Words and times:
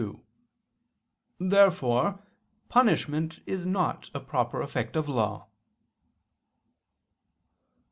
Therefore 1.39 2.23
punishment 2.69 3.39
is 3.45 3.67
not 3.67 4.09
a 4.15 4.19
proper 4.19 4.59
effect 4.59 4.95
of 4.95 5.07
law. 5.07 5.45